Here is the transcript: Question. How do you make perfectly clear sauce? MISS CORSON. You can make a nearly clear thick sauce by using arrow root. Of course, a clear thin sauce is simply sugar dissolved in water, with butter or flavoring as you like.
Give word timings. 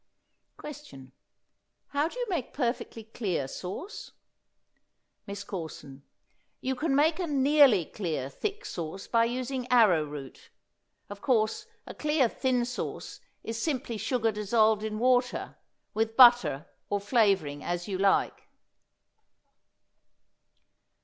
Question. 0.57 1.11
How 1.89 2.07
do 2.07 2.17
you 2.17 2.25
make 2.27 2.53
perfectly 2.55 3.03
clear 3.03 3.47
sauce? 3.47 4.13
MISS 5.27 5.43
CORSON. 5.43 6.01
You 6.59 6.73
can 6.73 6.95
make 6.95 7.19
a 7.19 7.27
nearly 7.27 7.85
clear 7.85 8.27
thick 8.27 8.65
sauce 8.65 9.05
by 9.05 9.25
using 9.25 9.67
arrow 9.69 10.03
root. 10.03 10.49
Of 11.07 11.21
course, 11.21 11.67
a 11.85 11.93
clear 11.93 12.27
thin 12.27 12.65
sauce 12.65 13.19
is 13.43 13.61
simply 13.61 13.97
sugar 13.97 14.31
dissolved 14.31 14.81
in 14.81 14.97
water, 14.97 15.59
with 15.93 16.17
butter 16.17 16.65
or 16.89 16.99
flavoring 16.99 17.63
as 17.63 17.87
you 17.87 17.99
like. 17.99 18.47